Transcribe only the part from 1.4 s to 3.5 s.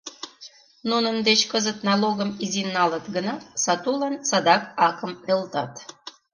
кызыт налогым изин налыт гынат,